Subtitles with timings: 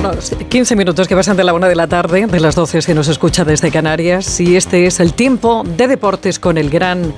[0.00, 2.94] unos 15 minutos que pasan de la una de la tarde, de las 12 si
[2.94, 7.12] nos escucha desde Canarias, y este es el tiempo de deportes con el gran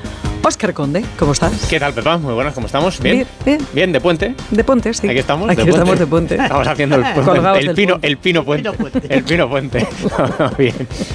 [0.45, 1.67] Óscar Conde, ¿cómo estás?
[1.71, 2.19] ¿Qué tal, Pepa?
[2.19, 3.01] Muy buenas, ¿cómo estamos?
[3.01, 3.25] ¿Bien?
[3.45, 3.93] Bien, bien.
[3.93, 4.35] de puente?
[4.51, 5.09] De puente, sí.
[5.09, 5.79] Aquí estamos, Aquí de puente.
[5.79, 6.35] estamos de puente.
[6.43, 8.69] Estamos haciendo el, puente, el, del pino, puente.
[8.69, 9.15] el pino puente.
[9.15, 9.87] El pino puente.
[10.59, 10.75] bien.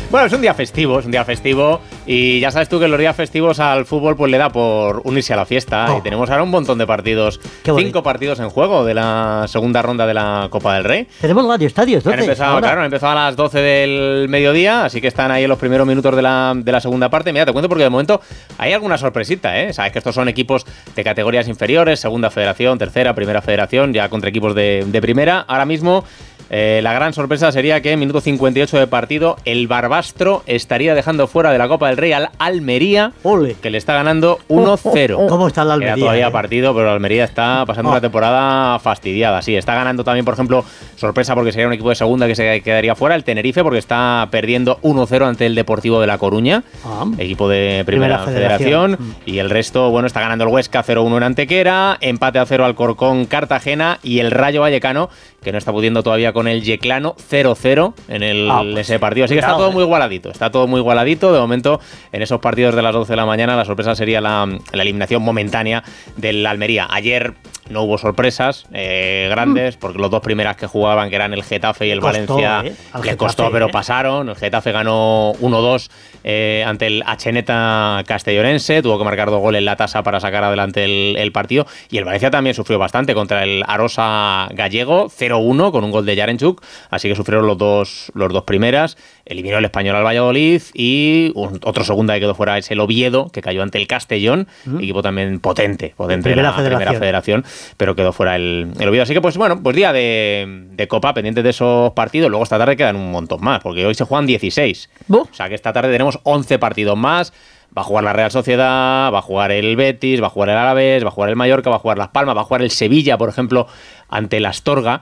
[0.09, 2.97] Bueno, es un día festivo, es un día festivo y ya sabes tú que los
[2.97, 5.97] días festivos al fútbol pues le da por unirse a la fiesta Oh.
[5.97, 10.05] y tenemos ahora un montón de partidos, cinco partidos en juego de la segunda ronda
[10.07, 11.07] de la Copa del Rey.
[11.19, 12.25] Tenemos varios estadios, Han ¿dónde?
[12.25, 12.67] empezado, Ahora.
[12.67, 15.85] claro, han empezado a las 12 del mediodía, así que están ahí en los primeros
[15.85, 17.33] minutos de la, de la segunda parte.
[17.33, 18.21] Mira, te cuento porque de momento
[18.57, 19.73] hay alguna sorpresita, ¿eh?
[19.73, 24.29] Sabes que estos son equipos de categorías inferiores, segunda federación, tercera, primera federación, ya contra
[24.29, 25.39] equipos de primera.
[25.47, 26.03] Ahora mismo
[26.49, 31.27] eh, la gran sorpresa sería que en minuto 58 de partido el Barbastro estaría dejando
[31.27, 33.55] fuera de la Copa del Rey al Almería, Ole.
[33.61, 35.25] que le está ganando 1-0.
[35.29, 35.95] ¿Cómo está Queda Almería?
[35.95, 36.31] todavía eh?
[36.31, 37.93] partido, pero la Almería está pasando Oh.
[37.93, 39.41] una temporada fastidiada.
[39.41, 40.63] Sí, está ganando también, por ejemplo,
[40.95, 44.27] sorpresa porque sería un equipo de segunda que se quedaría fuera, el Tenerife, porque está
[44.31, 47.05] perdiendo 1-0 ante el Deportivo de La Coruña, Ah.
[47.17, 48.91] equipo de Primera, Primera Federación.
[48.97, 49.15] Federación.
[49.25, 52.75] Y el resto, bueno, está ganando el Huesca 0-1 en Antequera, empate a 0 al
[52.75, 55.09] Corcón Cartagena y el Rayo Vallecano,
[55.41, 59.25] que no está pudiendo todavía con el Yeclano 0-0 en el, Ah, pues, ese partido.
[59.25, 59.73] Así que está todo eh.
[59.73, 61.33] muy igualadito, está todo muy igualadito.
[61.33, 64.47] De momento, en esos partidos de las 12 de la mañana, la sorpresa sería la,
[64.71, 65.83] la eliminación momentánea
[66.15, 66.85] del Almería.
[66.91, 67.33] Ayer
[67.69, 71.87] no hubo sorpresas eh, grandes, porque los dos primeras que jugaban, que eran el Getafe
[71.87, 72.07] y el Mm.
[72.07, 73.71] Costó, Valencia, eh, les Getafe, costó, pero eh.
[73.71, 74.29] pasaron.
[74.29, 75.89] El Getafe ganó 1-2
[76.23, 80.43] eh, ante el Acheneta castellonense, tuvo que marcar dos goles en la tasa para sacar
[80.43, 81.65] adelante el, el partido.
[81.89, 86.15] Y el Valencia también sufrió bastante contra el Arosa gallego, 0-1 con un gol de
[86.15, 88.97] Yarenchuk, así que sufrieron los dos, los dos primeras.
[89.29, 93.29] Eliminó el español al Valladolid y un- otro segunda que quedó fuera es el Oviedo,
[93.31, 94.47] que cayó ante el Castellón,
[94.79, 97.43] equipo también potente, potente de Primera la primera Federación.
[97.43, 99.03] federación, pero quedó fuera el, el Oviedo.
[99.03, 102.29] Así que, pues bueno, pues día de, de Copa, pendientes de esos partidos.
[102.29, 104.89] Luego esta tarde quedan un montón más, porque hoy se juegan 16.
[105.07, 105.17] Bu.
[105.19, 107.33] O sea que esta tarde tenemos 11 partidos más.
[107.77, 110.55] Va a jugar la Real Sociedad, va a jugar el Betis, va a jugar el
[110.57, 112.71] Alavés, va a jugar el Mallorca, va a jugar Las Palmas, va a jugar el
[112.71, 113.67] Sevilla, por ejemplo,
[114.09, 115.01] ante el Astorga.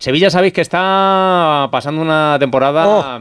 [0.00, 3.20] Sevilla sabéis que está pasando una temporada Oh.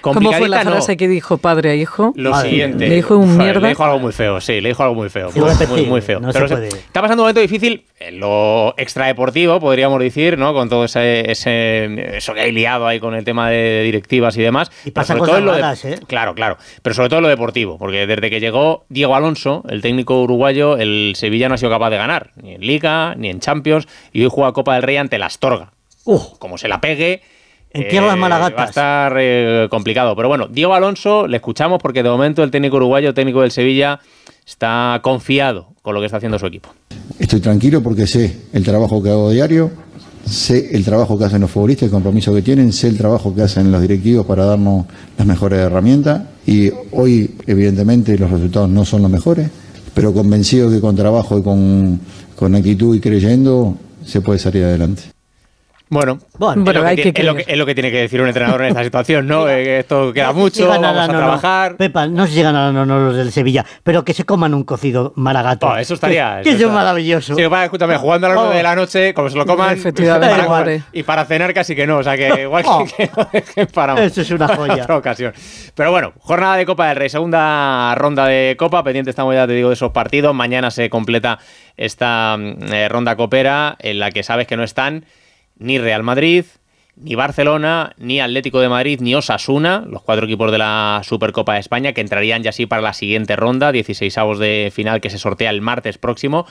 [0.00, 0.70] ¿Cómo fue la no.
[0.72, 2.12] frase que dijo padre a hijo?
[2.16, 2.88] Lo Madre siguiente.
[2.88, 3.60] ¿Le dijo un Uf, mierda?
[3.60, 5.30] Le dijo algo muy feo, sí, le dijo algo muy feo.
[5.34, 6.20] Muy, muy, muy feo.
[6.20, 6.68] no Pero se se- puede.
[6.80, 10.52] está pasando un momento difícil en lo extradeportivo, podríamos decir, ¿no?
[10.54, 14.42] Con todo ese, ese- eso que hay liado ahí con el tema de directivas y
[14.42, 14.70] demás.
[14.84, 16.00] Y todo cosas en lo de- raras, ¿eh?
[16.06, 16.56] Claro, claro.
[16.82, 20.76] Pero sobre todo en lo deportivo, porque desde que llegó Diego Alonso, el técnico uruguayo,
[20.78, 24.22] el Sevilla no ha sido capaz de ganar, ni en Liga, ni en Champions, y
[24.22, 25.72] hoy juega Copa del Rey ante la Astorga
[26.04, 27.22] Uh, como se la pegue.
[27.70, 28.56] En tierras malagatas.
[28.56, 30.14] Va a estar eh, complicado.
[30.14, 33.50] Pero bueno, Diego Alonso, le escuchamos porque de momento el técnico uruguayo, el técnico del
[33.50, 33.98] Sevilla,
[34.46, 36.68] está confiado con lo que está haciendo su equipo.
[37.18, 39.72] Estoy tranquilo porque sé el trabajo que hago diario,
[40.24, 43.42] sé el trabajo que hacen los futbolistas, el compromiso que tienen, sé el trabajo que
[43.42, 44.86] hacen los directivos para darnos
[45.18, 49.50] las mejores herramientas y hoy evidentemente los resultados no son los mejores,
[49.94, 52.00] pero convencido que con trabajo y con,
[52.36, 55.13] con actitud y creyendo se puede salir adelante.
[55.90, 56.62] Bueno, Bueno.
[56.62, 57.52] es, lo que hay tiene- que es lo que, creer.
[57.54, 59.46] es lo que tiene que decir un entrenador en esta situación, ¿no?
[59.48, 61.12] Eh, esto queda no mucho, vamos a no.
[61.18, 61.76] trabajar.
[61.76, 64.64] Pepa, no sé si ganarán o no los del Sevilla, pero que se coman un
[64.64, 65.66] cocido maragato.
[65.68, 66.40] Oh, eso estaría.
[66.42, 67.34] Que, eso es está- maravilloso.
[67.36, 68.56] Sí, va, escúchame, jugando a las 9 Oh.
[68.56, 69.74] de la noche, como se lo coman.
[69.74, 70.82] Efectivamente, para- pobre.
[70.92, 72.84] y para cenar casi que no, o sea que igual Oh.
[72.86, 74.82] que, que lo dejen para Eso es una joya.
[74.84, 75.34] otra ocasión.
[75.74, 79.52] Pero bueno, jornada de Copa del Rey, segunda ronda de Copa, pendiente estamos ya, te
[79.52, 80.34] digo, de esos partidos.
[80.34, 81.38] Mañana se completa
[81.76, 85.04] esta mm, eh, ronda copera en la que sabes que no están
[85.58, 86.44] ni Real Madrid,
[86.96, 91.60] ni Barcelona, ni Atlético de Madrid, ni Osasuna, los cuatro equipos de la Supercopa de
[91.60, 95.18] España, que entrarían ya así para la siguiente ronda, 16 avos de final que se
[95.18, 96.46] sortea el martes próximo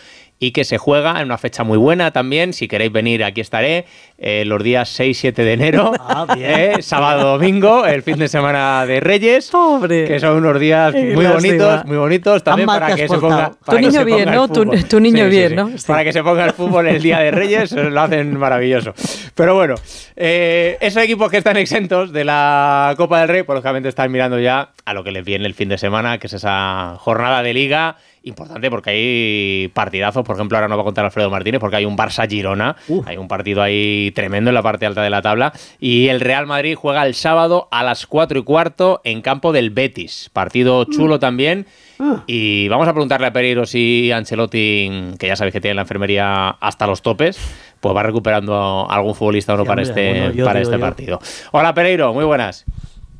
[0.45, 2.51] y que se juega en una fecha muy buena también.
[2.51, 3.85] Si queréis venir, aquí estaré,
[4.17, 6.49] eh, los días 6 7 de enero, Ah, bien.
[6.51, 10.05] eh, sábado, domingo, el fin de semana de Reyes, Pobre.
[10.05, 11.33] que son unos días Qué muy lástima.
[11.35, 13.37] bonitos, muy bonitos también para que se ponga.
[13.37, 14.47] para Tu que niño bien, ¿no?
[14.49, 15.69] Tu- niño bien, ¿no?
[15.77, 15.85] Sí.
[15.87, 18.93] Para que se ponga el fútbol el día de Reyes, lo hacen maravilloso.
[19.35, 19.75] Pero bueno,
[20.17, 24.39] eh, esos equipos que están exentos de la Copa del Rey, pues lógicamente están mirando
[24.39, 27.53] ya a lo que les viene el fin de semana, que es esa jornada de
[27.53, 27.95] liga.
[28.25, 31.83] Importante porque hay partidazos, por ejemplo, ahora no va a contar Alfredo Martínez porque hay
[31.85, 36.07] un Barça-Girona, hay un partido ahí tremendo en la parte alta de la tabla y
[36.07, 40.29] el Real Madrid juega el sábado a las 4 y cuarto en campo del Betis,
[40.31, 41.65] partido chulo también
[41.99, 42.23] Ah.
[42.25, 46.49] y vamos a preguntarle a Pereiro si Ancelotti, que ya sabéis que tiene la enfermería
[46.49, 47.37] hasta los topes,
[47.81, 50.61] pues va recuperando a algún futbolista o no Sí, para hombre, este, bueno, yo para
[50.61, 50.79] este yo.
[50.79, 51.19] partido.
[51.51, 52.65] Hola Pereiro, muy buenas.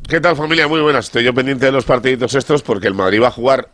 [0.07, 0.67] ¿Qué tal familia?
[0.67, 1.05] Muy buenas.
[1.05, 3.69] Estoy yo pendiente de los partiditos estos porque el Madrid va a jugar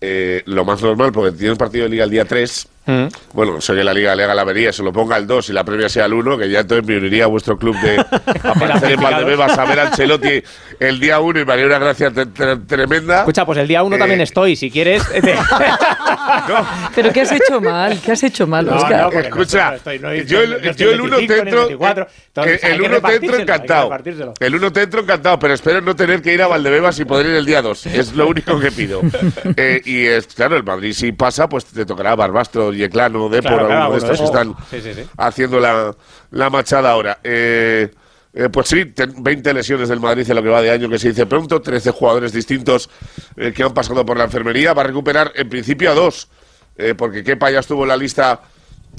[0.00, 3.06] eh, lo más normal porque tiene un partido de liga el día 3 Mm.
[3.32, 5.52] Bueno, sé que la Liga le haga la avería, se lo ponga el 2 y
[5.52, 7.98] la previa sea el 1, que ya entonces me uniría a vuestro club de
[8.42, 10.42] aparecer en Valdebebas a ver a Ancelotti
[10.78, 13.18] el día 1 y me haría una gracia tre- tre- tremenda.
[13.20, 15.02] Escucha, pues el día 1 Eh, también estoy, si quieres.
[16.94, 18.00] Pero ¿qué has hecho mal?
[18.00, 19.02] ¿Qué has hecho mal, No, Oscar?
[19.02, 21.34] no, porque Escucha, no estoy- no estoy- yo, no el, estoy yo el 1 25
[21.34, 21.60] te entro.
[21.66, 23.90] 24, entonces el hay que 1 te entro encantado.
[24.40, 27.26] El 1 te entro encantado, pero espero no tener que ir a Valdebebas y poder
[27.26, 27.86] ir el día 2.
[27.86, 29.00] Es lo único que pido.
[29.58, 33.66] Eh, y es claro, el Madrid si pasa, pues te tocará Barbastro, Yeclano, Depor, Claro,
[33.66, 34.54] claro, alguno de estos que están.
[34.70, 35.02] Sí, sí, sí.
[35.16, 35.94] haciendo la,
[36.30, 37.18] la machada ahora.
[37.24, 37.90] Eh,
[38.34, 40.98] eh, pues sí, ten- 20 lesiones del Madrid en lo que va de año, que
[40.98, 42.90] se dice pronto, 13 jugadores distintos
[43.36, 44.74] eh, que han pasado por la enfermería.
[44.74, 46.28] Va a recuperar en principio a dos,
[46.76, 48.40] eh, porque Kepa ya estuvo en la lista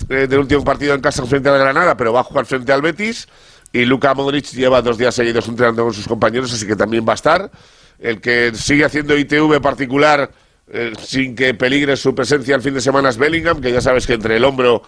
[0.10, 2.82] eh, del último partido en casa frente al Granada, pero va a jugar frente al
[2.82, 3.28] Betis.
[3.74, 7.12] Y Luka Modric lleva dos días seguidos entrenando con sus compañeros, así que también va
[7.12, 7.52] a estar.
[8.00, 10.32] El que sigue haciendo ITV particular
[10.70, 14.06] eh, sin que peligre su presencia el fin de semana es Bellingham, que ya sabes
[14.06, 14.82] que entre el hombro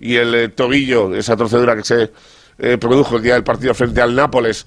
[0.00, 2.10] y el eh, tobillo, esa torcedura que se
[2.58, 4.66] eh, produjo el día del partido frente al Nápoles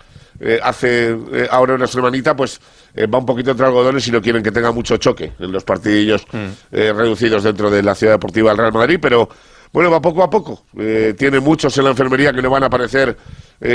[0.63, 1.18] hace
[1.51, 2.62] ahora una semanita, pues
[2.98, 6.25] va un poquito entre algodones y no quieren que tenga mucho choque en los partidillos
[6.72, 9.27] eh, reducidos dentro de la ciudad deportiva del Real Madrid, pero
[9.74, 10.63] bueno, va poco a poco.
[11.18, 13.18] Tiene muchos en la enfermería que no van a aparecer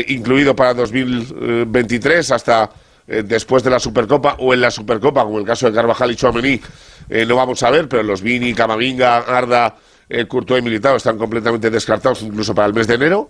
[0.08, 2.70] incluido para 2023 hasta
[3.06, 6.16] eh, después de la Supercopa o en la Supercopa, como el caso de Carvajal y
[6.16, 6.60] Chouameni,
[7.08, 9.76] eh, no vamos a ver, pero los Vini, Camavinga, Arda,
[10.08, 13.28] eh, Courtois y Militao están completamente descartados incluso para el mes de enero.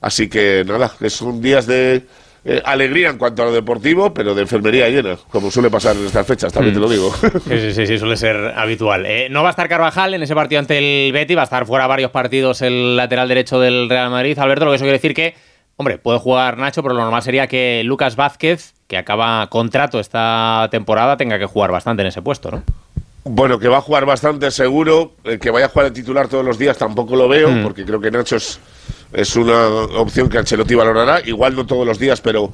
[0.00, 2.06] Así que nada, son días de
[2.42, 6.06] eh, alegría en cuanto a lo deportivo, pero de enfermería llena, como suele pasar en
[6.06, 7.14] estas fechas, también te lo digo.
[7.46, 9.04] Sí, sí, sí, sí, suele ser habitual.
[9.04, 11.66] Eh, no va a estar Carvajal en ese partido ante el Betty, va a estar
[11.66, 14.38] fuera varios partidos el lateral derecho del Real Madrid.
[14.38, 15.34] Alberto, lo que eso quiere decir que,
[15.80, 20.68] hombre, puede jugar Nacho, pero lo normal sería que Lucas Vázquez, que acaba contrato esta
[20.70, 22.62] temporada, tenga que jugar bastante en ese puesto, ¿no?
[23.24, 25.12] Bueno, que va a jugar bastante seguro.
[25.24, 27.62] El que vaya a jugar el titular todos los días tampoco lo veo, Mm.
[27.62, 28.60] porque creo que Nacho es,
[29.14, 29.68] es una
[29.98, 31.20] opción que Ancelotti valorará.
[31.26, 32.52] Igual no todos los días, pero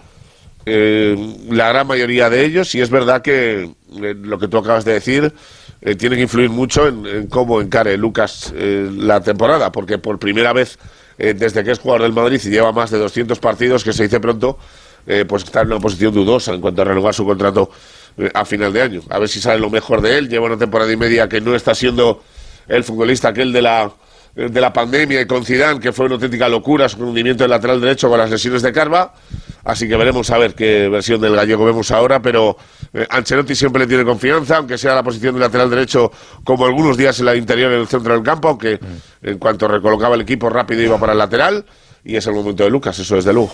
[0.64, 1.17] eh,
[1.50, 2.75] la gran mayoría de ellos.
[2.76, 5.32] Y es verdad que eh, lo que tú acabas de decir
[5.81, 10.19] eh, tiene que influir mucho en, en cómo encare Lucas eh, la temporada, porque por
[10.20, 10.78] primera vez
[11.18, 14.04] eh, desde que es jugador del Madrid y lleva más de 200 partidos, que se
[14.04, 14.58] dice pronto,
[15.06, 17.70] eh, pues está en una posición dudosa en cuanto a renovar su contrato
[18.18, 19.02] eh, a final de año.
[19.08, 20.28] A ver si sale lo mejor de él.
[20.28, 22.22] Lleva una temporada y media que no está siendo
[22.68, 23.92] el futbolista aquel de la
[24.37, 27.81] de la pandemia y con Zidane, que fue una auténtica locura su rendimiento del lateral
[27.81, 29.15] derecho con las lesiones de Carva.
[29.65, 32.56] Así que veremos a ver qué versión del gallego vemos ahora, pero
[32.93, 36.12] eh, Ancelotti siempre le tiene confianza, aunque sea la posición de lateral derecho,
[36.44, 38.79] como algunos días en la interior en el centro del campo, aunque
[39.23, 41.65] en cuanto recolocaba el equipo rápido iba para el lateral.
[42.05, 43.53] Y es el momento de Lucas, eso desde luego.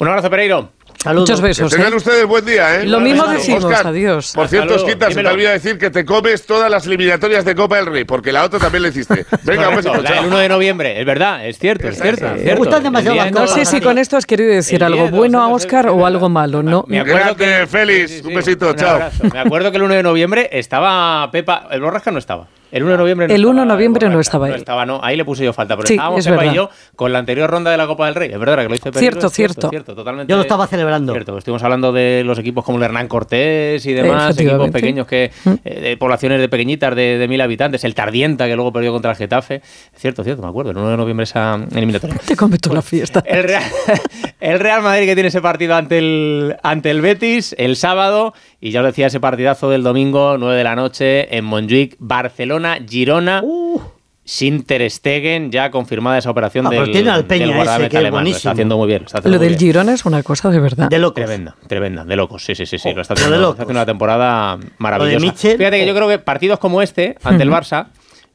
[0.00, 0.70] Un abrazo, Pereiro.
[1.02, 1.28] Saludos.
[1.28, 1.70] Muchos Que besos.
[1.72, 1.96] tengan ¿eh?
[1.96, 2.86] ustedes buen día, ¿eh?
[2.86, 4.32] Lo mismo Oscar, decimos, adiós.
[4.34, 4.74] Por cierto.
[4.76, 8.04] Osquita, se te olvida decir que te comes todas las eliminatorias de Copa del Rey,
[8.04, 9.26] porque la otra también la hiciste.
[9.42, 12.26] Venga, besito, la del 1 de noviembre, es verdad, es cierto, es cierto.
[12.26, 12.58] es Me cierto.
[12.58, 15.48] gustan demasiado las No sé si con esto has querido decir El algo bueno a
[15.48, 16.84] Oscar o algo malo, ¿no?
[16.88, 18.22] Me acuerdo Grande, que- Félix.
[18.24, 19.00] Un besito, un chao.
[19.32, 21.68] Me acuerdo que el 1 de noviembre estaba Pepa.
[21.70, 22.46] El Borrasca no estaba.
[22.74, 24.58] El 1 de noviembre no El 1 de estaba noviembre no estaba No él.
[24.58, 25.00] estaba, no.
[25.02, 25.76] Ahí le puse yo falta.
[25.76, 28.30] Pero Sí, estábamos es y yo con la anterior ronda de la Copa del Rey.
[28.32, 29.70] Es verdad que lo hice Cierto, cierto.
[29.70, 29.94] cierto.
[29.94, 30.30] Totalmente.
[30.30, 31.12] Yo lo estaba celebrando.
[31.12, 35.30] Cierto, estuvimos hablando de los equipos como el Hernán Cortés y demás, equipos pequeños que
[35.44, 35.50] Mm.
[35.64, 39.12] eh, de poblaciones de pequeñitas de, de mil habitantes, el Tardienta que luego perdió contra
[39.12, 39.62] el Getafe.
[39.96, 42.16] Cierto, cierto, me acuerdo, el 1 de noviembre esa eliminatoria.
[42.26, 43.22] Te come toda la fiesta.
[43.26, 43.62] El Real,
[44.40, 48.34] el Real Madrid que tiene ese partido ante el, ante el Betis el sábado.
[48.60, 52.63] Y ya os decía, ese partidazo del domingo, 9 de la noche, en Montjuic, Barcelona,
[52.86, 53.40] Girona.
[53.44, 53.80] Uh,
[54.26, 57.78] Sin Ter Stegen, ya confirmada esa operación Ah, pero del, tiene al Peña del ese,
[57.80, 58.24] que es alemán.
[58.24, 59.02] Lo está haciendo muy bien.
[59.02, 59.68] lo está haciendo Lo muy del bien.
[59.68, 60.88] Girona es una cosa de verdad.
[60.88, 61.22] de locos.
[61.22, 63.54] Tremenda, tremenda, de locos, sí, sí, sí, sí, Oh, lo está lo de haciendo, locos.
[63.56, 65.32] está haciendo una temporada maravillosa.
[65.58, 65.96] Fíjate que yo oh.
[65.96, 67.88] creo que partidos como este, ante el Barça,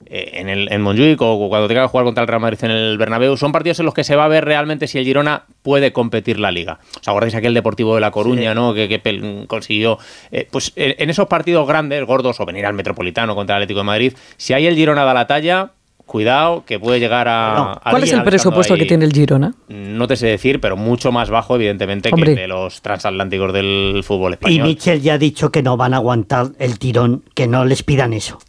[0.06, 2.98] en, el, en Montjuic o cuando tenga que jugar contra el Real Madrid en el
[2.98, 5.92] Bernabéu, son partidos en los que se va a ver realmente si el Girona puede
[5.94, 6.80] competir la Liga.
[7.00, 8.74] ¿Os acordáis aquel Deportivo de La Coruña, ¿no?
[8.74, 9.98] que, que consiguió...
[10.32, 13.82] eh, pues en, en esos partidos grandes, gordos, o venir al Metropolitano contra el Atlético
[13.82, 15.72] de Madrid, si hay el Girona da la talla...
[16.06, 17.54] Cuidado, que puede llegar a.
[17.56, 17.72] No.
[17.84, 19.54] a ¿Cuál es el presupuesto que tiene el Girona?
[19.68, 22.26] no te sé decir, pero mucho más bajo, evidentemente, Hombre.
[22.26, 24.68] que el de los transatlánticos del fútbol Y español.
[24.70, 28.14] Michel ya ha dicho que no van a aguantar el tirón, que no les pidan
[28.14, 28.40] eso.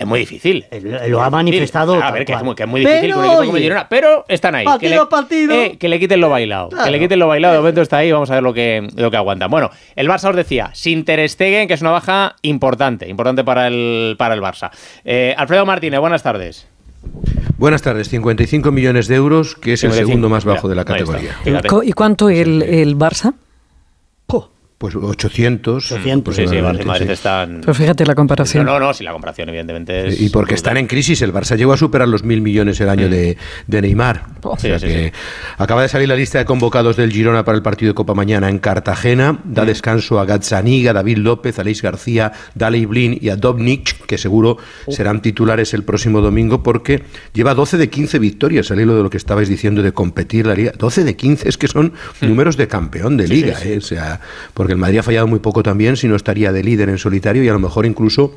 [0.00, 0.64] Es muy difícil.
[1.08, 3.26] Lo ha manifestado A ver, que es, muy, que es muy difícil Pero, con un
[3.28, 4.64] equipo como oye, Girona, pero están ahí.
[4.64, 5.54] partido que le, partido.
[5.54, 6.70] eh, que le quiten lo bailado.
[6.70, 7.52] Que le quiten lo bailado.
[7.52, 8.10] De momento está ahí.
[8.10, 9.50] Vamos a ver lo que, lo que aguantan.
[9.50, 13.10] Bueno, el Barça os decía, sin Ter Stegen, que es una baja importante.
[13.10, 14.70] Importante para el, para el Barça.
[15.04, 16.66] Eh, Alfredo Martínez, buenas tardes.
[17.58, 20.08] Buenas tardes, 55 millones de euros, que es el 55.
[20.08, 21.36] segundo más bajo Mira, de la categoría.
[21.84, 23.34] ¿Y cuánto el, el Barça?
[24.80, 25.92] Pues 800.
[25.92, 26.34] 800.
[26.34, 27.12] Sí, sí, Barça y Madrid sí.
[27.12, 27.60] están.
[27.60, 28.64] Pero fíjate la comparación.
[28.64, 30.08] No, no, no, si la comparación, evidentemente.
[30.08, 32.88] Es Y porque están en crisis, el Barça llegó a superar los mil millones el
[32.88, 34.24] año de, de Neymar.
[34.40, 35.12] O sea Sí, sí, que
[35.58, 38.48] acaba de salir la lista de convocados del Girona para el partido de Copa mañana
[38.48, 39.38] en Cartagena.
[39.44, 44.56] Da descanso a Gazzaniga, David López, Aleix García, Daley Blin y a Dobnik, que seguro
[44.88, 47.02] serán titulares el próximo domingo porque
[47.34, 50.54] lleva 12 de 15 victorias, al hilo de lo que estabais diciendo de competir la
[50.54, 50.72] liga.
[50.78, 53.76] 12 de 15 es que son números de campeón de liga, ¿eh?
[53.76, 54.22] o sea,
[54.54, 57.42] porque el Madrid ha fallado muy poco también, si no estaría de líder en solitario
[57.42, 58.34] y a lo mejor incluso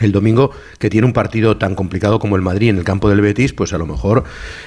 [0.00, 3.20] el domingo, que tiene un partido tan complicado como el Madrid en el campo del
[3.20, 4.24] Betis, pues a lo mejor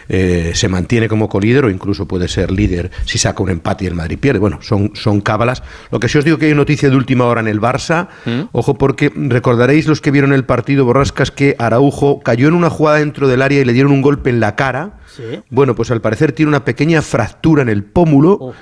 [0.09, 3.87] eh, se mantiene como colíder o incluso puede ser líder si saca un empate y
[3.87, 4.39] el Madrid pierde.
[4.39, 5.63] Bueno, son, son cábalas.
[5.91, 8.09] Lo que sí os digo que hay noticia de última hora en el Barça.
[8.51, 12.99] Ojo, porque recordaréis los que vieron el partido Borrascas que Araujo cayó en una jugada
[12.99, 14.99] dentro del área y le dieron un golpe en la cara.
[15.15, 15.41] Sí.
[15.49, 18.53] Bueno, pues al parecer tiene una pequeña fractura en el pómulo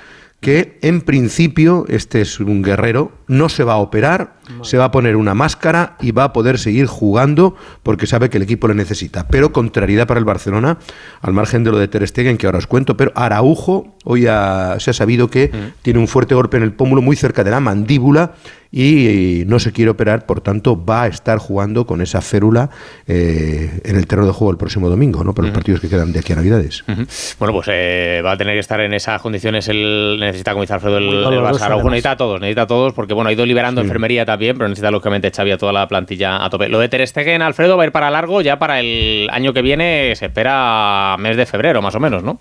[0.42, 4.90] que en principio, este es un guerrero, no se va a operar, se va a
[4.90, 8.74] poner una máscara y va a poder seguir jugando porque sabe que el equipo le
[8.74, 9.28] necesita.
[9.28, 10.78] Pero contrariedad para el Barcelona,
[11.20, 14.76] al margen de lo de Ter Stegen, que ahora os cuento, pero Araujo hoy ha-
[14.80, 17.60] se ha sabido que tiene un fuerte golpe en el pómulo muy cerca de la
[17.60, 18.32] mandíbula
[18.72, 22.70] y, no se quiere operar, por tanto va a estar jugando con esa férula
[23.06, 25.34] eh, en el terreno de juego el próximo domingo, ¿no?
[25.34, 26.82] Por los partidos que quedan de aquí a Navidades.
[27.38, 29.68] Bueno, pues eh, va a tener que estar en esas condiciones.
[29.68, 31.62] El, necesita, como dice Alfredo, el, el Barça.
[31.62, 34.68] Araujo necesita a todos, necesita a todos, porque bueno, ha ido liberando enfermería también, pero
[34.68, 36.68] necesita lógicamente Xavi a toda la plantilla a tope.
[36.68, 39.60] Lo de Ter Stegen, Alfredo, va a ir para largo, ya para el año que
[39.60, 42.40] viene se espera mes de febrero, más o menos, ¿no?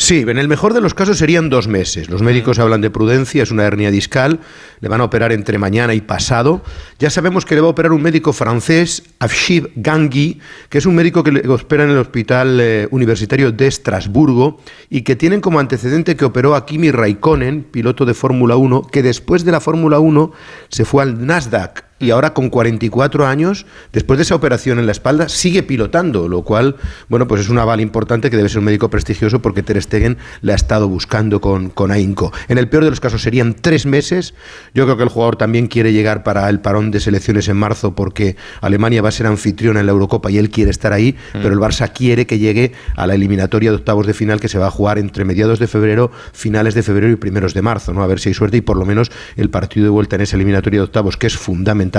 [0.00, 2.08] Sí, en el mejor de los casos serían dos meses.
[2.08, 4.40] Los médicos hablan de prudencia, es una hernia discal,
[4.80, 6.62] le van a operar entre mañana y pasado.
[6.98, 10.40] Ya sabemos que le va a operar un médico francés, Afshib Gangui,
[10.70, 15.02] que es un médico que le opera en el Hospital eh, Universitario de Estrasburgo y
[15.02, 19.44] que tienen como antecedente que operó a Kimi Raikkonen, piloto de Fórmula 1, que después
[19.44, 20.32] de la Fórmula 1
[20.70, 24.92] se fue al Nasdaq y ahora con 44 años, después de esa operación en la
[24.92, 26.76] espalda, sigue pilotando, lo cual,
[27.08, 30.16] bueno, pues es un aval importante que debe ser un médico prestigioso porque Ter Stegen
[30.40, 32.32] la ha estado buscando con, con ahínco.
[32.48, 34.34] En el peor de los casos serían tres meses.
[34.74, 37.94] Yo creo que el jugador también quiere llegar para el parón de selecciones en marzo
[37.94, 41.48] porque Alemania va a ser anfitriona en la Eurocopa y él quiere estar ahí, pero
[41.48, 44.68] el Barça quiere que llegue a la eliminatoria de octavos de final que se va
[44.68, 48.02] a jugar entre mediados de febrero, finales de febrero y primeros de marzo, ¿no?
[48.02, 50.36] A ver si hay suerte y por lo menos el partido de vuelta en esa
[50.36, 51.89] eliminatoria de octavos, que es fundamental,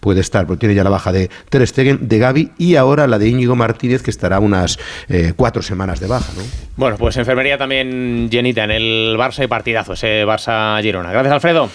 [0.00, 3.18] puede estar, porque tiene ya la baja de Ter Stegen, de Gaby y ahora la
[3.18, 4.78] de Íñigo Martínez, que estará unas
[5.08, 6.42] eh, cuatro semanas de baja, ¿no?
[6.76, 11.10] Bueno, pues enfermería también llenita en el Barça y partidazo, ese Barça-Girona.
[11.10, 11.68] Gracias, Alfredo.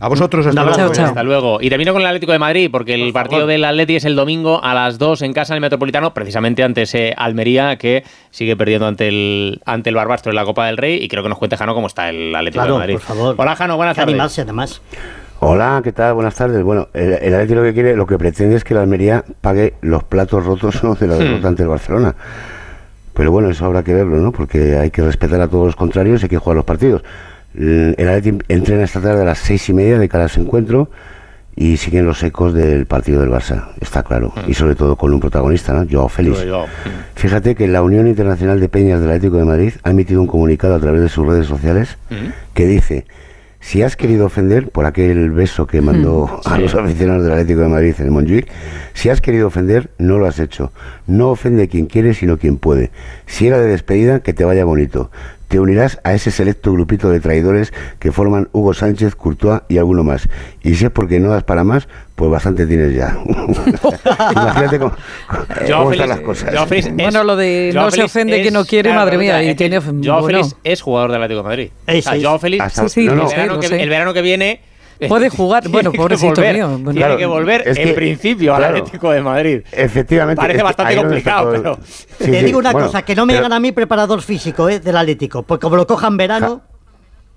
[0.00, 0.76] A vosotros, hasta luego.
[0.78, 1.06] Chao, chao.
[1.06, 1.58] Hasta luego.
[1.60, 4.62] Y termino con el Atlético de Madrid, porque el partido del Atleti es el domingo
[4.62, 8.86] a las 2 en casa en el Metropolitano, precisamente ante ese Almería que sigue perdiendo
[8.86, 11.00] ante el ante el Barbastro en la Copa del Rey.
[11.02, 12.94] Y creo que nos cuente Jano cómo está el Atlético Claro, de Madrid.
[12.94, 13.34] por favor.
[13.38, 14.12] Hola, Jano, buenas tardes.
[14.12, 14.80] animarse, además.
[15.40, 16.14] Hola, ¿qué tal?
[16.14, 16.62] Buenas tardes.
[16.62, 19.74] Bueno, el, el Atleti lo que quiere, lo que pretende es que la Almería pague
[19.82, 20.94] los platos rotos ¿no?
[21.00, 22.14] de la derrota ante el Barcelona.
[23.14, 24.32] Pero bueno, eso habrá que verlo, ¿no?
[24.32, 27.02] Porque hay que respetar a todos los contrarios y hay que jugar los partidos.
[27.54, 30.90] El Atleti entrena esta tarde a las seis y media de cada ese encuentro
[31.56, 34.32] y siguen los ecos del partido del Barça, está claro.
[34.46, 35.84] Y sobre todo con un protagonista, ¿no?
[35.90, 36.38] Joao Félix.
[36.40, 36.66] Yo- yo-
[37.16, 40.74] Fíjate que la Unión Internacional de Peñas del Atlético de Madrid ha emitido un comunicado
[40.76, 41.96] a través de sus redes sociales
[42.54, 43.06] que dice,
[43.60, 47.68] si has querido ofender por aquel beso que mandó a los aficionados del Atlético de
[47.68, 48.48] Madrid en el Montjuic,
[48.94, 50.72] si has querido ofender, no lo has hecho.
[51.06, 52.90] No ofende quien quiere, sino quien puede.
[53.26, 55.10] Si era de despedida, que te vaya bonito.
[55.48, 60.04] Te unirás a ese selecto grupito de traidores que forman Hugo Sánchez, Courtois y alguno
[60.04, 60.28] más.
[60.62, 63.16] Y si es porque no das para más, pues bastante tienes ya.
[64.32, 64.92] Imagínate cómo,
[65.26, 65.44] cómo
[65.90, 66.52] Félix- están las cosas.
[66.54, 69.04] Joao Félix es- Bueno, lo de Joao no se ofende que es- no quiere, claro,
[69.04, 70.38] madre mía, y es que tiene- Joao bueno.
[70.38, 71.70] Félix es jugador del Atlético de Madrid.
[71.86, 72.22] Eh, O sea, sí.
[72.22, 73.82] Joao Félix, Hasta- Sí, sí, no, no, lo el, sé, verano lo que, sé.
[73.82, 74.60] el verano que viene.
[75.06, 76.84] Puede jugar, tiene bueno, que pobrecito volver, mío, bueno.
[76.90, 78.64] Tiene Claro, que volver, es en que- principio, al.
[78.64, 79.60] Atlético de Madrid.
[79.70, 80.40] Efectivamente.
[80.40, 83.24] Parece es bastante es complicado, pero- Sí, Te sí, digo una bueno, cosa, que no
[83.26, 86.62] me pero, hagan a mí preparador físico eh, del Atlético, porque como lo cojan verano,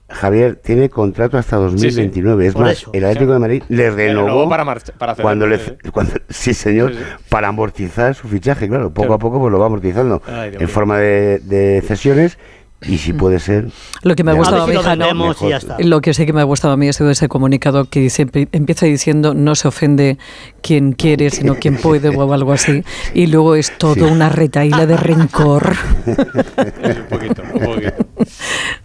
[0.09, 2.47] Javier tiene contrato hasta 2029.
[2.47, 2.89] Es Por más, eso.
[2.93, 5.57] el Atlético de Madrid le renovó renovó para marcha- para hacer cuando le,
[5.93, 7.03] cuando, sí señor, Sí, sí.
[7.29, 10.97] para amortizar su fichaje, claro, poco a poco pues lo va amortizando Ay, en forma
[10.99, 12.37] de, de cesiones
[12.83, 13.67] y si puede ser
[14.03, 15.77] Lo que me ha gustado a mí, lo Jano, vendemos y ya está.
[15.79, 18.25] Lo que sí que me ha gustado a mí ha sido ese comunicado que dice,
[18.27, 20.17] empie- empieza diciendo no se ofende
[20.61, 22.83] quien quiere, sino quien puede o algo así.
[23.13, 25.75] Y luego es todo una retaíla de rencor.
[26.07, 26.15] un
[27.09, 28.05] poquito, un poquito.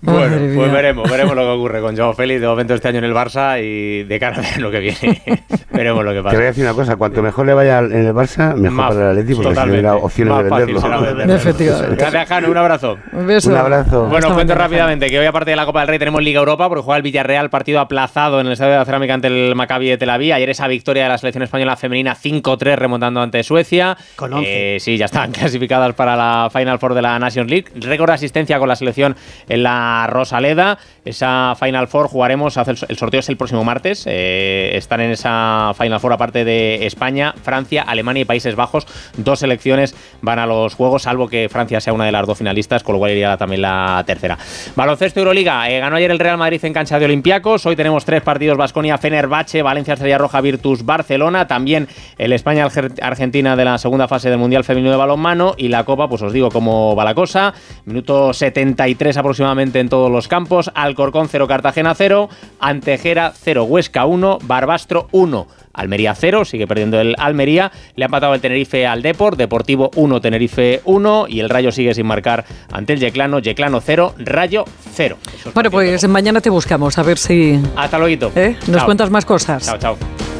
[0.02, 0.66] Bueno, Madre pues mía.
[0.72, 3.60] veremos, veremos lo que ocurre con Joao Félix de momento este año en el Barça
[3.62, 5.22] y de cara a lo que viene.
[5.72, 6.42] veremos lo que Te voy a pasa.
[6.42, 9.34] decir una cosa, cuanto mejor le vaya en el Barça, mejor Más- para el Atleti,
[9.34, 10.80] porque tendrá opciones Más de fácil venderlo.
[10.80, 11.34] será venderlo.
[11.34, 11.96] Efectivamente.
[11.96, 12.98] Gracias, Jano, un abrazo.
[13.12, 13.50] Un beso.
[13.50, 14.06] Un abrazo.
[14.06, 16.82] Bueno, cuento rápidamente que hoy, aparte de la Copa del Rey, tenemos Liga Europa, porque
[16.82, 19.96] juega el Villarreal, partido aplazado en el Estadio de la Cerámica ante el Maccabi de
[19.98, 20.32] Tel Aviv.
[20.34, 23.96] Ayer esa victoria de la selección española femenina 5-3 remontando ante Suecia.
[24.14, 24.76] Con 11.
[24.76, 27.66] Eh, sí, ya están clasificadas para la Final Four de la Nations League.
[27.76, 29.16] Récord de asistencia con la selección
[29.56, 30.78] en la Rosaleda.
[31.04, 34.04] Esa Final Four jugaremos, el sorteo es el próximo martes.
[34.06, 38.86] Eh, están en esa Final Four aparte de España, Francia, Alemania y Países Bajos.
[39.16, 42.82] Dos selecciones van a los juegos, salvo que Francia sea una de las dos finalistas,
[42.82, 44.38] con lo cual iría también la tercera.
[44.74, 45.70] Baloncesto Euroliga.
[45.70, 47.64] eh, ganó ayer el Real Madrid en cancha de Olympiacos.
[47.66, 51.46] Hoy tenemos tres partidos: Basconia, Fenerbahce, Valencia, Estrella Roja, Virtus, Barcelona.
[51.46, 55.54] También el España-Argentina de la segunda fase del Mundial Femenino de Balonmano.
[55.56, 57.54] Y la Copa, pues os digo, como va la cosa.
[57.84, 59.45] Minuto 73 aproximadamente
[59.80, 60.70] en todos los campos.
[60.74, 62.28] Alcorcón 0, Cartagena 0.
[62.60, 65.46] Antejera 0, Huesca 1, Barbastro 1.
[65.72, 67.70] Almería 0, sigue perdiendo el Almería.
[67.96, 71.26] Le ha empatado el Tenerife al Deport, Deportivo 1, Tenerife 1.
[71.28, 75.16] Y el Rayo sigue sin marcar ante el Yeclano, Yeclano 0, Rayo 0.
[75.38, 78.32] Esos Bueno, pues mañana te buscamos a ver si Hasta luego.
[78.34, 78.56] ¿eh?
[78.68, 79.66] nos cuentas más cosas.
[79.66, 80.35] Chao, chao.